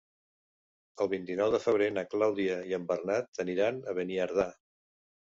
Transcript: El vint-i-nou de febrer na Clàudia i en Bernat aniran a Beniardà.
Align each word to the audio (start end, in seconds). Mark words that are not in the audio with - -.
El 1.03 1.09
vint-i-nou 1.09 1.51
de 1.55 1.59
febrer 1.65 1.89
na 1.97 2.03
Clàudia 2.13 2.55
i 2.69 2.73
en 2.77 2.87
Bernat 2.93 3.41
aniran 3.43 3.77
a 3.91 3.95
Beniardà. 3.99 4.47